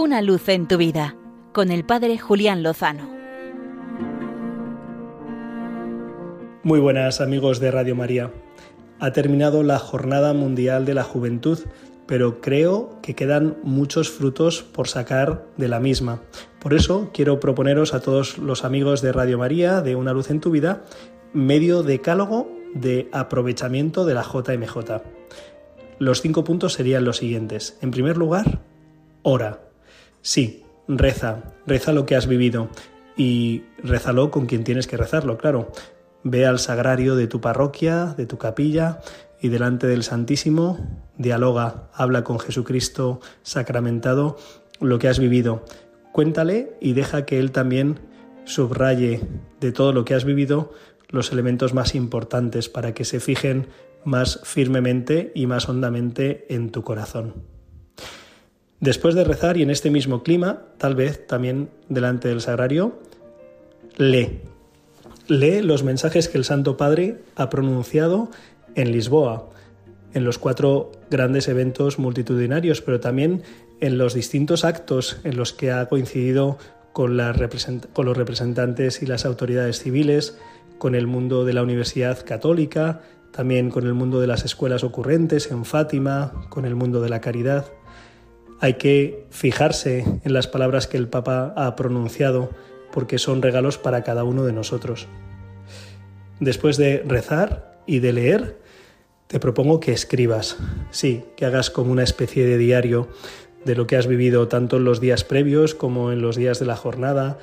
[0.00, 1.16] Una luz en tu vida
[1.52, 3.10] con el Padre Julián Lozano.
[6.62, 8.30] Muy buenas amigos de Radio María.
[9.00, 11.58] Ha terminado la Jornada Mundial de la Juventud,
[12.06, 16.22] pero creo que quedan muchos frutos por sacar de la misma.
[16.60, 20.40] Por eso quiero proponeros a todos los amigos de Radio María, de Una luz en
[20.40, 20.84] tu vida,
[21.32, 25.02] medio decálogo de aprovechamiento de la JMJ.
[25.98, 27.76] Los cinco puntos serían los siguientes.
[27.82, 28.60] En primer lugar,
[29.24, 29.67] ora.
[30.28, 32.68] Sí, reza, reza lo que has vivido
[33.16, 35.72] y rézalo con quien tienes que rezarlo, claro.
[36.22, 39.00] Ve al sagrario de tu parroquia, de tu capilla
[39.40, 44.36] y delante del Santísimo, dialoga, habla con Jesucristo sacramentado
[44.80, 45.64] lo que has vivido.
[46.12, 47.98] Cuéntale y deja que Él también
[48.44, 49.22] subraye
[49.60, 50.74] de todo lo que has vivido
[51.08, 53.68] los elementos más importantes para que se fijen
[54.04, 57.57] más firmemente y más hondamente en tu corazón.
[58.80, 63.00] Después de rezar y en este mismo clima, tal vez también delante del sagrario,
[63.96, 64.40] lee.
[65.26, 68.30] Lee los mensajes que el Santo Padre ha pronunciado
[68.76, 69.50] en Lisboa,
[70.14, 73.42] en los cuatro grandes eventos multitudinarios, pero también
[73.80, 76.58] en los distintos actos en los que ha coincidido
[76.92, 77.18] con,
[77.92, 80.38] con los representantes y las autoridades civiles,
[80.78, 85.50] con el mundo de la Universidad Católica, también con el mundo de las escuelas ocurrentes
[85.50, 87.66] en Fátima, con el mundo de la caridad.
[88.60, 92.50] Hay que fijarse en las palabras que el Papa ha pronunciado
[92.92, 95.06] porque son regalos para cada uno de nosotros.
[96.40, 98.58] Después de rezar y de leer,
[99.28, 100.56] te propongo que escribas,
[100.90, 103.08] sí, que hagas como una especie de diario
[103.64, 106.66] de lo que has vivido tanto en los días previos como en los días de
[106.66, 107.38] la jornada,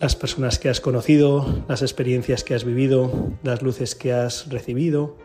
[0.00, 5.16] las personas que has conocido, las experiencias que has vivido, las luces que has recibido.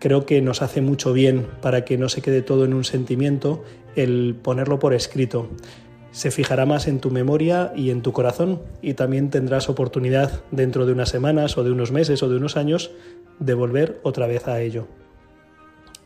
[0.00, 3.62] Creo que nos hace mucho bien para que no se quede todo en un sentimiento
[3.94, 5.48] el ponerlo por escrito.
[6.10, 10.86] Se fijará más en tu memoria y en tu corazón y también tendrás oportunidad dentro
[10.86, 12.90] de unas semanas o de unos meses o de unos años
[13.38, 14.88] de volver otra vez a ello.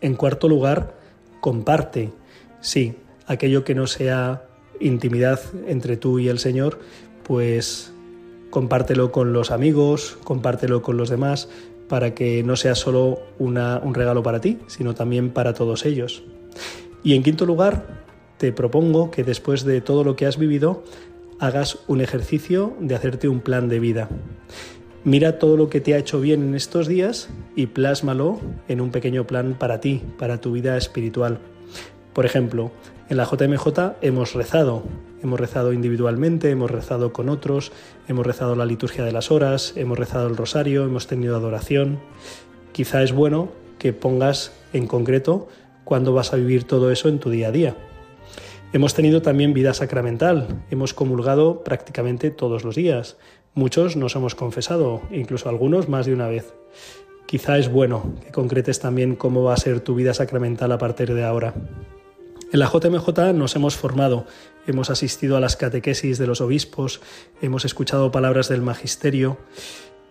[0.00, 0.94] En cuarto lugar,
[1.40, 2.10] comparte.
[2.60, 2.96] Sí,
[3.26, 4.42] aquello que no sea
[4.80, 6.80] intimidad entre tú y el Señor,
[7.22, 7.92] pues
[8.50, 11.48] compártelo con los amigos, compártelo con los demás,
[11.88, 16.22] para que no sea solo un regalo para ti, sino también para todos ellos.
[17.02, 18.04] Y en quinto lugar,
[18.38, 20.82] te propongo que después de todo lo que has vivido,
[21.38, 24.08] hagas un ejercicio de hacerte un plan de vida.
[25.04, 28.90] Mira todo lo que te ha hecho bien en estos días y plásmalo en un
[28.90, 31.40] pequeño plan para ti, para tu vida espiritual.
[32.14, 32.72] Por ejemplo,
[33.08, 34.82] en la JMJ hemos rezado,
[35.22, 37.72] hemos rezado individualmente, hemos rezado con otros,
[38.08, 42.00] hemos rezado la liturgia de las horas, hemos rezado el rosario, hemos tenido adoración.
[42.72, 45.48] Quizá es bueno que pongas en concreto
[45.84, 47.76] cuándo vas a vivir todo eso en tu día a día.
[48.72, 53.18] Hemos tenido también vida sacramental, hemos comulgado prácticamente todos los días.
[53.54, 56.54] Muchos nos hemos confesado, incluso algunos más de una vez.
[57.26, 61.14] Quizá es bueno que concretes también cómo va a ser tu vida sacramental a partir
[61.14, 61.54] de ahora.
[62.52, 64.26] En la JMJ nos hemos formado,
[64.66, 67.00] hemos asistido a las catequesis de los obispos,
[67.42, 69.38] hemos escuchado palabras del magisterio.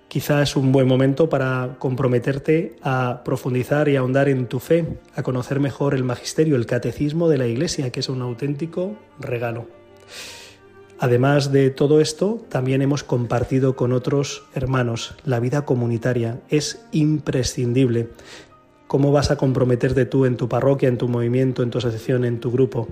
[0.10, 5.24] Quizá es un buen momento para comprometerte a profundizar y ahondar en tu fe, a
[5.24, 9.68] conocer mejor el magisterio, el catecismo de la Iglesia, que es un auténtico regalo.
[11.00, 15.16] Además de todo esto, también hemos compartido con otros hermanos.
[15.26, 18.10] La vida comunitaria es imprescindible
[18.94, 22.40] cómo vas a comprometerte tú en tu parroquia, en tu movimiento, en tu asociación, en
[22.40, 22.88] tu grupo.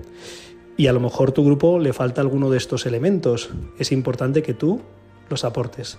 [0.76, 3.50] Y a lo mejor tu grupo le falta alguno de estos elementos.
[3.78, 4.80] Es importante que tú
[5.30, 5.98] los aportes.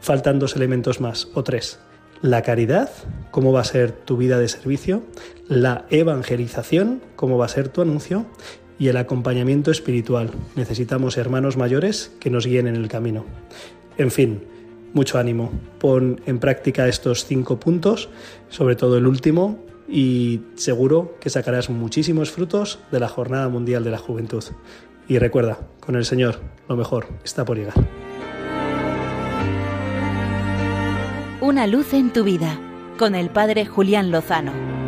[0.00, 1.80] Faltan dos elementos más, o tres.
[2.22, 2.88] La caridad,
[3.32, 5.02] cómo va a ser tu vida de servicio.
[5.48, 8.26] La evangelización, cómo va a ser tu anuncio.
[8.78, 10.30] Y el acompañamiento espiritual.
[10.54, 13.24] Necesitamos hermanos mayores que nos guíen en el camino.
[13.98, 14.44] En fin,
[14.92, 15.52] mucho ánimo.
[15.78, 18.08] Pon en práctica estos cinco puntos,
[18.48, 19.58] sobre todo el último,
[19.88, 24.44] y seguro que sacarás muchísimos frutos de la Jornada Mundial de la Juventud.
[25.08, 27.74] Y recuerda, con el Señor, lo mejor está por llegar.
[31.40, 32.60] Una luz en tu vida,
[32.98, 34.79] con el Padre Julián Lozano.